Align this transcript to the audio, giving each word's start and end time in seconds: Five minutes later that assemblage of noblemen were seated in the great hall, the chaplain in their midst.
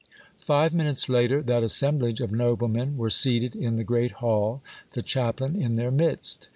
Five 0.39 0.73
minutes 0.73 1.09
later 1.09 1.43
that 1.43 1.61
assemblage 1.61 2.21
of 2.21 2.31
noblemen 2.31 2.97
were 2.97 3.11
seated 3.11 3.55
in 3.55 3.75
the 3.75 3.83
great 3.83 4.13
hall, 4.13 4.63
the 4.93 5.03
chaplain 5.03 5.55
in 5.55 5.73
their 5.75 5.91
midst. 5.91 6.47